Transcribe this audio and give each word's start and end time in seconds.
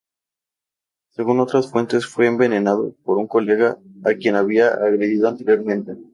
Según 1.11 1.39
otras 1.41 1.69
fuentes, 1.69 2.07
fue 2.07 2.25
envenenado 2.25 2.95
por 3.03 3.19
un 3.19 3.27
colega 3.27 3.77
a 4.03 4.13
quien 4.15 4.35
había 4.35 4.69
agredido 4.69 5.29
anteriormente. 5.29 5.95